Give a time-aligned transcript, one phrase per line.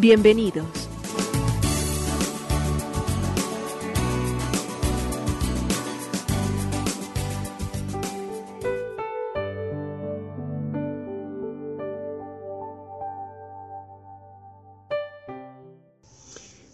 [0.00, 0.64] Bienvenidos.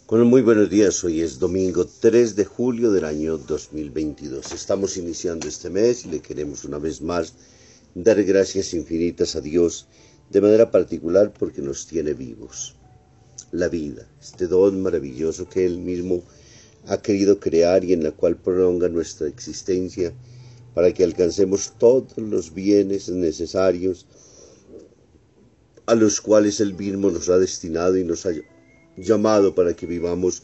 [0.07, 1.03] Bueno, muy buenos días.
[1.03, 4.53] Hoy es domingo 3 de julio del año 2022.
[4.53, 7.33] Estamos iniciando este mes y le queremos una vez más
[7.95, 9.89] dar gracias infinitas a Dios
[10.29, 12.77] de manera particular porque nos tiene vivos.
[13.55, 16.25] La vida, este don maravilloso que Él mismo
[16.89, 20.13] ha querido crear y en la cual prolonga nuestra existencia
[20.75, 24.07] para que alcancemos todos los bienes necesarios
[25.87, 28.33] a los cuales Él mismo nos ha destinado y nos ha
[28.97, 30.43] llamado para que vivamos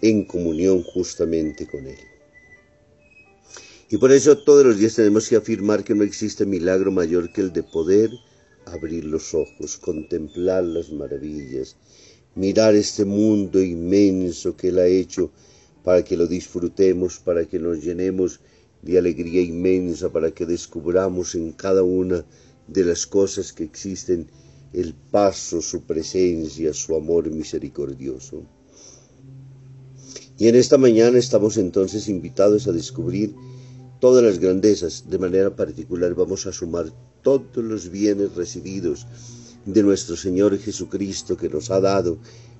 [0.00, 1.98] en comunión justamente con Él.
[3.90, 7.40] Y por eso todos los días tenemos que afirmar que no existe milagro mayor que
[7.40, 8.10] el de poder
[8.66, 11.74] abrir los ojos, contemplar las maravillas,
[12.34, 15.30] mirar este mundo inmenso que Él ha hecho
[15.84, 18.40] para que lo disfrutemos, para que nos llenemos
[18.82, 22.24] de alegría inmensa, para que descubramos en cada una
[22.66, 24.28] de las cosas que existen
[24.72, 28.42] el paso, su presencia, su amor misericordioso.
[30.38, 33.34] Y en esta mañana estamos entonces invitados a descubrir
[34.00, 35.04] todas las grandezas.
[35.08, 39.06] De manera particular vamos a sumar todos los bienes recibidos
[39.66, 42.18] de nuestro Señor Jesucristo que nos ha dado,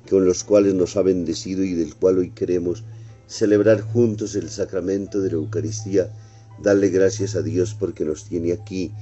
[0.09, 2.85] con los cuales nos ha bendecido y del cual hoy queremos
[3.27, 6.13] celebrar juntos el sacramento de la Eucaristía,
[6.63, 8.93] darle gracias a Dios porque nos tiene aquí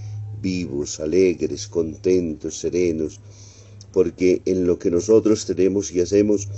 [0.41, 3.21] vivos, alegres, contentos, serenos,
[3.93, 6.49] porque en lo que nosotros tenemos y hacemos,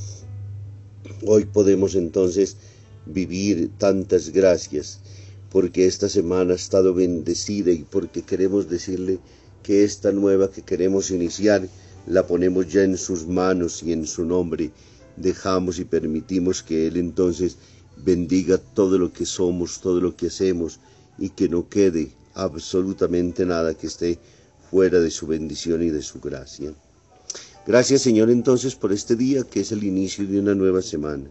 [1.25, 2.57] hoy podemos entonces
[3.07, 5.01] vivir tantas gracias,
[5.51, 9.19] porque esta semana ha estado bendecida y porque queremos decirle
[9.63, 11.69] que esta nueva que queremos iniciar
[12.07, 14.71] la ponemos ya en sus manos y en su nombre
[15.17, 17.57] dejamos y permitimos que Él entonces
[17.97, 20.81] bendiga todo lo que somos, todo lo que hacemos
[21.19, 24.19] y que no quede absolutamente nada que esté
[24.71, 26.73] fuera de su bendición y de su gracia.
[27.67, 31.29] Gracias Señor entonces por este día que es el inicio de una nueva semana.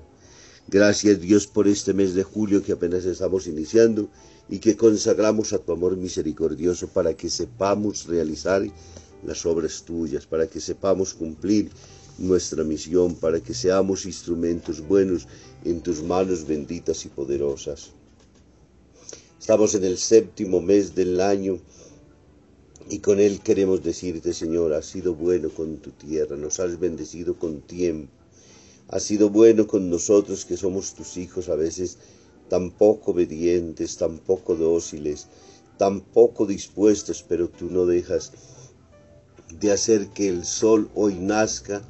[0.67, 4.09] Gracias Dios por este mes de julio que apenas estamos iniciando
[4.51, 8.61] y que consagramos a tu amor misericordioso para que sepamos realizar
[9.25, 11.71] las obras tuyas, para que sepamos cumplir
[12.17, 15.25] nuestra misión, para que seamos instrumentos buenos
[15.63, 17.91] en tus manos benditas y poderosas.
[19.39, 21.57] Estamos en el séptimo mes del año
[22.89, 27.35] y con él queremos decirte, Señor, has sido bueno con tu tierra, nos has bendecido
[27.35, 28.11] con tiempo,
[28.89, 31.97] has sido bueno con nosotros que somos tus hijos a veces
[32.51, 35.27] tan poco obedientes, tan poco dóciles,
[35.77, 38.33] tan poco dispuestos, pero tú no dejas
[39.57, 41.81] de hacer que el sol hoy nazca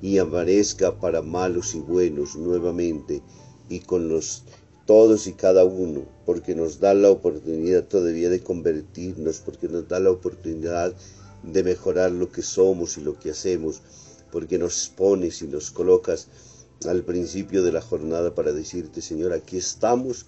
[0.00, 3.20] y amanezca para malos y buenos nuevamente
[3.68, 4.44] y con los
[4.86, 10.00] todos y cada uno, porque nos da la oportunidad todavía de convertirnos, porque nos da
[10.00, 10.94] la oportunidad
[11.42, 13.82] de mejorar lo que somos y lo que hacemos,
[14.32, 16.28] porque nos pones y nos colocas
[16.84, 20.26] al principio de la jornada para decirte, Señor, aquí estamos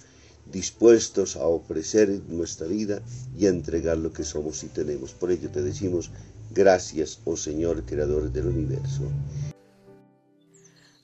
[0.50, 3.02] dispuestos a ofrecer nuestra vida
[3.36, 5.12] y a entregar lo que somos y tenemos.
[5.12, 6.10] Por ello te decimos,
[6.52, 9.02] gracias, oh Señor, Creador del universo.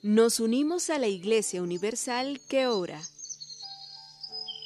[0.01, 3.01] Nos unimos a la Iglesia Universal que ora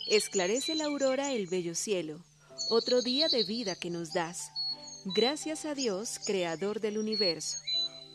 [0.10, 2.26] Esclarece la aurora el bello cielo,
[2.72, 4.50] otro día de vida que nos das.
[5.06, 7.58] Gracias a Dios, Creador del universo,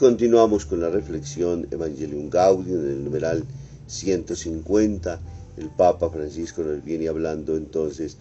[0.00, 3.44] Continuamos con la reflexión Evangelium Gaudium en el numeral
[3.86, 5.20] 150.
[5.58, 8.16] El Papa Francisco nos viene hablando entonces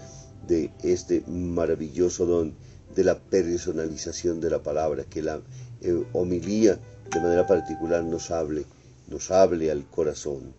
[0.45, 2.53] de este maravilloso don
[2.93, 5.39] de la personalización de la palabra, que la
[5.79, 6.77] eh, homilía
[7.13, 8.65] de manera particular nos hable,
[9.07, 10.53] nos hable al corazón.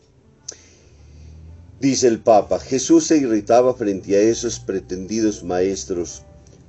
[1.80, 6.22] Dice el Papa, Jesús se irritaba frente a esos pretendidos maestros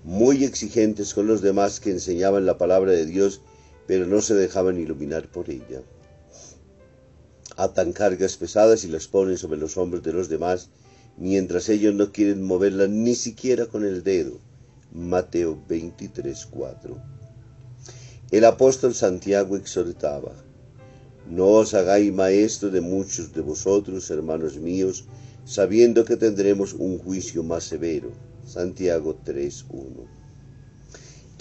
[0.03, 3.39] muy exigentes con los demás que enseñaban la palabra de Dios,
[3.87, 5.81] pero no se dejaban iluminar por ella.
[7.57, 10.69] Atan cargas pesadas y las ponen sobre los hombros de los demás,
[11.17, 14.39] mientras ellos no quieren moverlas ni siquiera con el dedo.
[14.93, 16.97] Mateo 23:4.
[18.31, 20.33] El apóstol Santiago exhortaba,
[21.29, 25.05] No os hagáis maestro de muchos de vosotros, hermanos míos,
[25.45, 28.11] sabiendo que tendremos un juicio más severo
[28.45, 30.20] Santiago 3.1.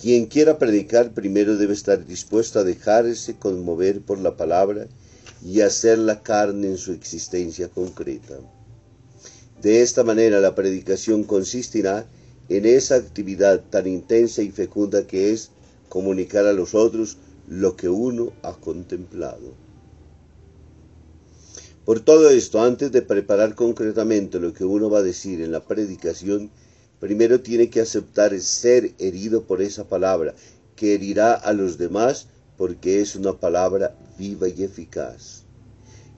[0.00, 4.86] Quien quiera predicar primero debe estar dispuesto a dejarse conmover por la palabra
[5.44, 8.38] y hacer la carne en su existencia concreta.
[9.60, 12.06] De esta manera la predicación consistirá
[12.48, 15.50] en esa actividad tan intensa y fecunda que es
[15.90, 19.52] comunicar a los otros lo que uno ha contemplado.
[21.84, 25.60] Por todo esto, antes de preparar concretamente lo que uno va a decir en la
[25.60, 26.50] predicación,
[27.00, 30.34] primero tiene que aceptar ser herido por esa palabra,
[30.76, 35.44] que herirá a los demás porque es una palabra viva y eficaz,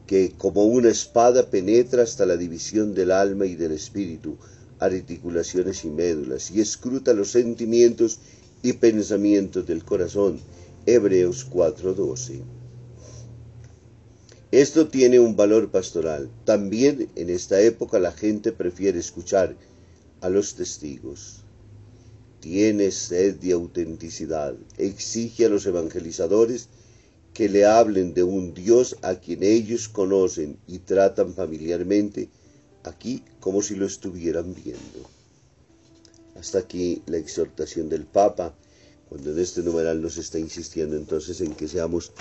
[0.07, 4.37] que como una espada penetra hasta la división del alma y del espíritu,
[4.81, 8.19] articulaciones y médulas, y escruta los sentimientos
[8.63, 10.41] y pensamientos del corazón.
[10.85, 12.43] Hebreos 4:12.
[14.51, 16.29] Esto tiene un valor pastoral.
[16.45, 19.57] También en esta época la gente prefiere escuchar
[20.23, 21.43] a los testigos.
[22.41, 24.55] Tiene sed de autenticidad.
[24.79, 26.69] Exige a los evangelizadores
[27.35, 32.29] que le hablen de un Dios a quien ellos conocen y tratan familiarmente
[32.85, 35.09] aquí como si lo estuvieran viendo.
[36.37, 38.55] Hasta aquí la exhortación del Papa,
[39.09, 42.13] cuando en este numeral nos está insistiendo entonces en que seamos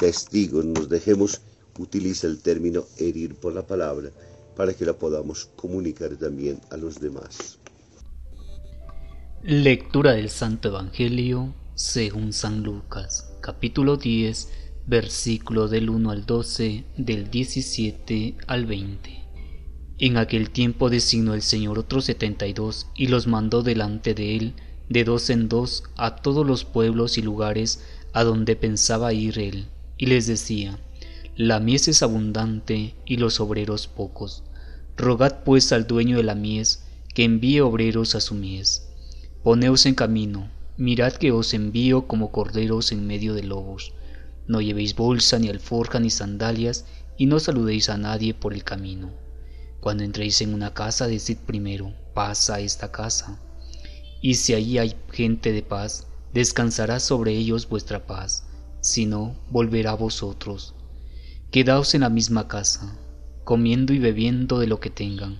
[0.00, 1.40] testigos, nos dejemos,
[1.78, 4.10] utiliza el término herir por la palabra,
[4.58, 7.60] para que la podamos comunicar también a los demás.
[9.44, 14.48] Lectura del Santo Evangelio según San Lucas, capítulo 10,
[14.84, 19.24] versículo del 1 al 12, del 17 al 20.
[20.00, 24.34] En aquel tiempo designó el Señor otros setenta y dos y los mandó delante de
[24.34, 24.54] él,
[24.88, 29.68] de dos en dos, a todos los pueblos y lugares a donde pensaba ir él,
[29.96, 30.80] y les decía,
[31.36, 34.42] La mies es abundante y los obreros pocos.
[34.98, 36.82] Rogad pues al dueño de la mies
[37.14, 38.88] que envíe obreros a su mies.
[39.44, 43.94] Poneos en camino, mirad que os envío como corderos en medio de lobos.
[44.48, 46.84] No llevéis bolsa, ni alforja, ni sandalias,
[47.16, 49.12] y no saludéis a nadie por el camino.
[49.80, 53.40] Cuando entréis en una casa, decid primero, paz a esta casa.
[54.20, 58.48] Y si allí hay gente de paz, descansará sobre ellos vuestra paz,
[58.80, 60.74] si no, volverá a vosotros.
[61.52, 62.98] Quedaos en la misma casa,
[63.48, 65.38] comiendo y bebiendo de lo que tengan,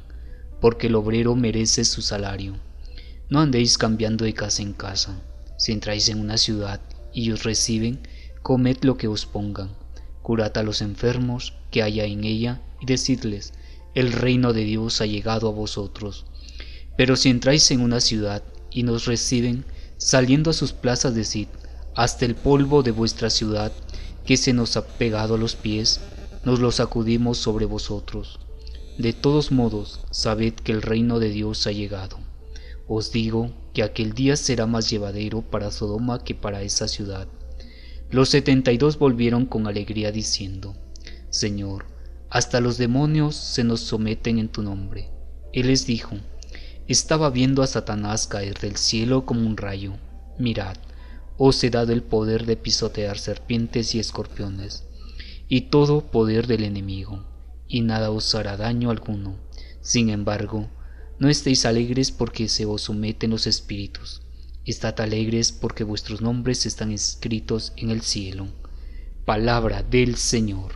[0.63, 2.57] porque el obrero merece su salario.
[3.29, 5.21] No andéis cambiando de casa en casa.
[5.59, 6.81] Si entráis en una ciudad
[7.13, 8.01] y os reciben,
[8.41, 9.69] comed lo que os pongan,
[10.23, 13.53] curad a los enfermos que haya en ella y decidles,
[13.95, 16.25] el reino de Dios ha llegado a vosotros.
[16.97, 19.67] Pero si entráis en una ciudad y nos reciben,
[19.99, 21.49] saliendo a sus plazas decid,
[21.95, 23.71] hasta el polvo de vuestra ciudad
[24.25, 26.01] que se nos ha pegado a los pies,
[26.45, 28.41] nos lo sacudimos sobre vosotros.
[28.99, 32.19] De todos modos, sabed que el reino de Dios ha llegado.
[32.89, 37.29] Os digo que aquel día será más llevadero para Sodoma que para esa ciudad.
[38.11, 40.75] Los setenta y dos volvieron con alegría diciendo,
[41.31, 41.85] Señor,
[42.31, 45.11] hasta los demonios se nos someten en tu nombre.
[45.53, 46.17] Él les dijo,
[46.89, 49.93] estaba viendo a Satanás caer del cielo como un rayo.
[50.39, 50.77] Mirad,
[51.37, 54.85] os he dado el poder de pisotear serpientes y escorpiones,
[55.49, 57.25] y todo poder del enemigo,
[57.67, 59.39] y nada os hará daño alguno.
[59.81, 60.69] Sin embargo,
[61.19, 64.23] no estéis alegres porque se os someten los espíritus.
[64.67, 68.49] Estad alegres porque vuestros nombres están escritos en el cielo.
[69.25, 70.73] Palabra del Señor.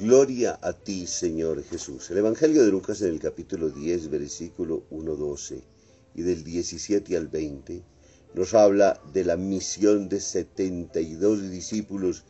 [0.00, 2.10] Gloria a ti, Señor Jesús.
[2.10, 5.62] El Evangelio de Lucas en el capítulo 10, versículo 1-12
[6.14, 7.84] y del 17 al 20
[8.34, 12.24] nos habla de la misión de 72 discípulos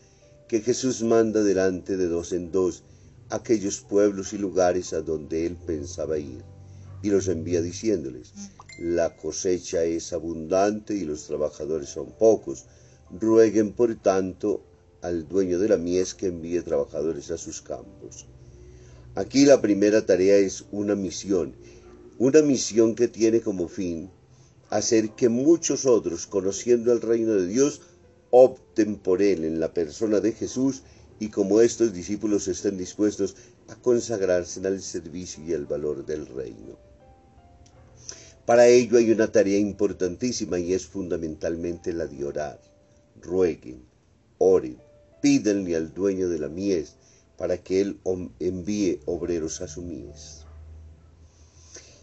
[0.49, 2.85] que Jesús manda delante de dos en dos
[3.29, 6.43] aquellos pueblos y lugares a donde él pensaba ir.
[7.03, 8.33] y los envía diciéndoles,
[8.79, 12.67] la cosecha es abundante y los trabajadores son pocos.
[13.11, 14.63] Rueguen por tanto
[15.01, 18.27] al dueño de la mies que envíe trabajadores a sus campos.
[19.15, 21.55] Aquí la primera tarea es una misión,
[22.19, 24.11] una misión que tiene como fin
[24.71, 27.83] hacer que muchos otros, conociendo el reino de Dios,
[28.31, 30.83] opten por él en la persona de Jesús
[31.19, 33.35] y como estos discípulos estén dispuestos
[33.69, 36.79] a consagrarse al servicio y al valor del reino.
[38.47, 42.61] Para ello hay una tarea importantísima y es fundamentalmente la de orar.
[43.21, 43.85] Rueguen,
[44.39, 44.79] oren,
[45.21, 46.95] pídenle al dueño de la mies
[47.37, 48.01] para que él
[48.39, 50.47] envíe obreros a su mies.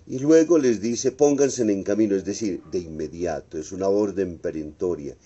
[0.10, 5.18] Y luego les dice, pónganse en camino, es decir, de inmediato, es una orden perentoria.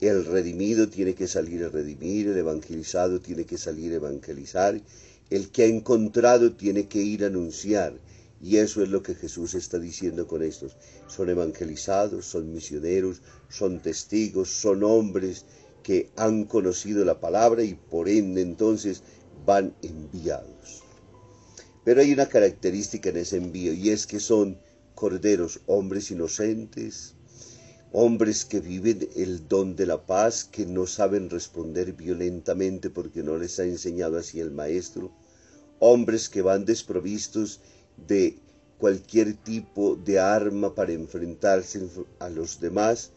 [0.00, 4.80] El redimido tiene que salir a redimir, el evangelizado tiene que salir a evangelizar,
[5.28, 7.98] el que ha encontrado tiene que ir a anunciar.
[8.40, 10.76] Y eso es lo que Jesús está diciendo con estos.
[11.08, 15.46] Son evangelizados, son misioneros, son testigos, son hombres
[15.82, 19.02] que han conocido la palabra y por ende entonces
[19.44, 20.84] van enviados.
[21.88, 24.58] Pero hay una característica en ese envío y es que son
[24.94, 27.14] corderos, hombres inocentes,
[27.92, 33.38] hombres que viven el don de la paz, que no saben responder violentamente porque no
[33.38, 35.10] les ha enseñado así el maestro,
[35.78, 37.62] hombres que van desprovistos
[38.06, 38.36] de
[38.76, 41.80] cualquier tipo de arma para enfrentarse
[42.18, 43.12] a los demás,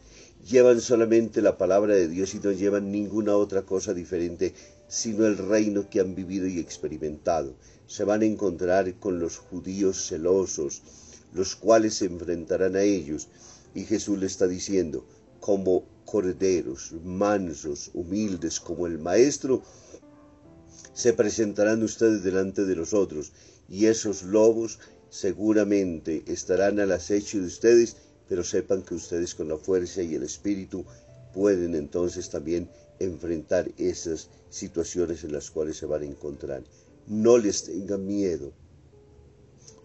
[0.49, 4.53] llevan solamente la palabra de Dios y no llevan ninguna otra cosa diferente
[4.91, 7.55] sino el reino que han vivido y experimentado.
[7.87, 10.81] Se van a encontrar con los judíos celosos,
[11.33, 13.29] los cuales se enfrentarán a ellos.
[13.73, 15.05] Y Jesús le está diciendo,
[15.39, 19.63] como corderos, mansos, humildes, como el Maestro,
[20.93, 23.31] se presentarán ustedes delante de los otros,
[23.69, 24.79] y esos lobos
[25.09, 27.95] seguramente estarán al acecho de ustedes,
[28.31, 30.85] pero sepan que ustedes con la fuerza y el espíritu
[31.33, 36.63] pueden entonces también enfrentar esas situaciones en las cuales se van a encontrar.
[37.07, 38.53] No les tengan miedo.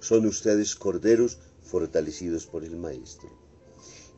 [0.00, 3.28] Son ustedes corderos fortalecidos por el Maestro.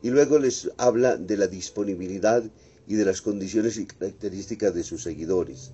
[0.03, 2.43] Y luego les habla de la disponibilidad
[2.87, 5.71] y de las condiciones y características de sus seguidores.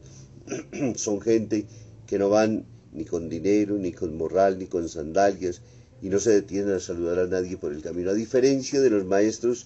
[0.95, 1.67] Son gente
[2.07, 5.61] que no van ni con dinero, ni con morral, ni con sandalias,
[6.05, 9.05] y no se detienen a saludar a nadie por el camino, a diferencia de los
[9.05, 9.65] maestros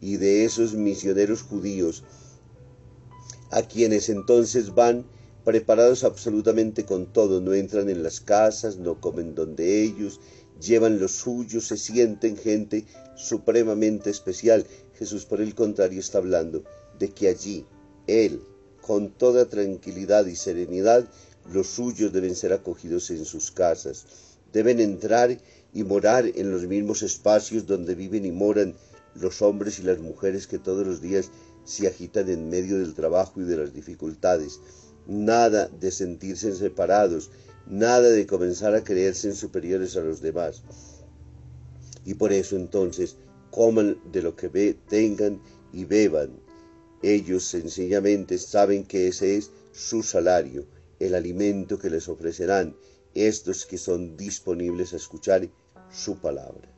[0.00, 2.02] y de esos misioneros judíos
[3.52, 5.06] a quienes entonces van
[5.44, 10.18] preparados absolutamente con todo, no entran en las casas, no comen donde ellos,
[10.60, 14.66] llevan lo suyo, se sienten gente supremamente especial.
[14.98, 16.64] Jesús, por el contrario, está hablando
[16.98, 17.64] de que allí
[18.08, 18.42] Él,
[18.80, 21.08] con toda tranquilidad y serenidad,
[21.52, 24.04] los suyos deben ser acogidos en sus casas,
[24.52, 25.38] deben entrar
[25.76, 28.74] y morar en los mismos espacios donde viven y moran
[29.14, 31.30] los hombres y las mujeres que todos los días
[31.64, 34.58] se agitan en medio del trabajo y de las dificultades.
[35.06, 37.30] Nada de sentirse separados,
[37.66, 40.62] nada de comenzar a creerse superiores a los demás.
[42.06, 43.16] Y por eso entonces
[43.50, 45.42] coman de lo que tengan
[45.74, 46.40] y beban.
[47.02, 50.64] Ellos sencillamente saben que ese es su salario,
[51.00, 52.74] el alimento que les ofrecerán
[53.16, 55.48] estos que son disponibles a escuchar
[55.92, 56.76] su palabra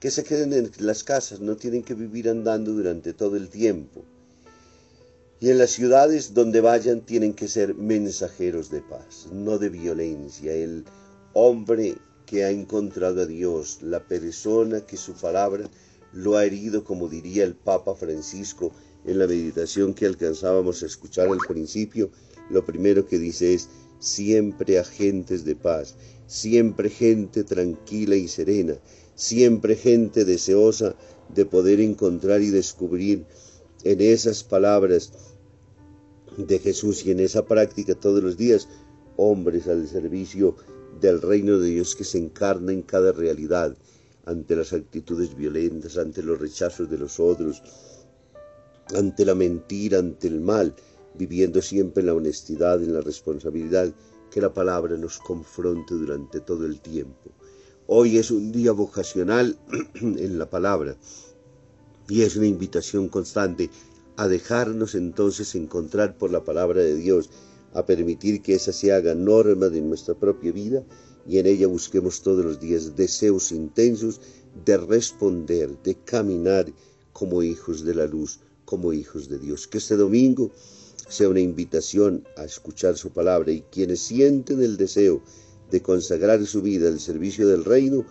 [0.00, 4.04] que se queden en las casas, no tienen que vivir andando durante todo el tiempo.
[5.40, 10.52] Y en las ciudades donde vayan tienen que ser mensajeros de paz, no de violencia.
[10.52, 10.84] El
[11.32, 11.96] hombre
[12.26, 15.68] que ha encontrado a Dios, la persona que su palabra
[16.12, 18.72] lo ha herido, como diría el Papa Francisco
[19.04, 22.10] en la meditación que alcanzábamos a escuchar al principio,
[22.50, 23.68] lo primero que dice es,
[24.00, 25.96] siempre agentes de paz,
[26.28, 28.74] siempre gente tranquila y serena,
[29.16, 30.94] siempre gente deseosa
[31.34, 33.24] de poder encontrar y descubrir
[33.82, 35.12] en esas palabras
[36.36, 38.68] de Jesús y en esa práctica todos los días,
[39.16, 40.54] hombres al servicio
[41.00, 43.76] del reino de Dios que se encarna en cada realidad,
[44.26, 47.62] ante las actitudes violentas, ante los rechazos de los otros,
[48.94, 50.74] ante la mentira, ante el mal,
[51.14, 53.92] viviendo siempre en la honestidad, en la responsabilidad,
[54.30, 57.30] que la palabra nos confronte durante todo el tiempo.
[57.86, 59.58] Hoy es un día vocacional
[59.94, 60.96] en la palabra
[62.08, 63.70] y es una invitación constante
[64.16, 67.30] a dejarnos entonces encontrar por la palabra de Dios,
[67.72, 70.84] a permitir que esa se haga norma de nuestra propia vida
[71.26, 74.20] y en ella busquemos todos los días deseos intensos
[74.64, 76.72] de responder, de caminar
[77.12, 79.66] como hijos de la luz, como hijos de Dios.
[79.66, 80.50] Que este domingo
[81.08, 85.22] sea una invitación a escuchar su palabra y quienes sienten el deseo
[85.70, 88.04] de consagrar su vida al servicio del reino,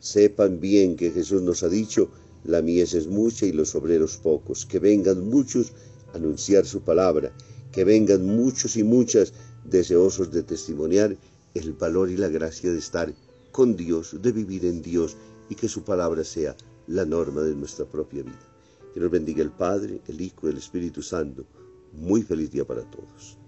[0.00, 2.08] Sepan bien que Jesús nos ha dicho,
[2.44, 5.74] la mies es mucha y los obreros pocos, que vengan muchos
[6.14, 7.32] a anunciar su palabra,
[7.70, 9.34] que vengan muchos y muchas
[9.66, 11.18] deseosos de testimoniar
[11.52, 13.14] el valor y la gracia de estar
[13.52, 15.18] con Dios, de vivir en Dios
[15.50, 18.48] y que su palabra sea la norma de nuestra propia vida.
[18.94, 21.44] Que nos bendiga el Padre, el Hijo y el Espíritu Santo.
[21.92, 23.39] Muy feliz día para todos.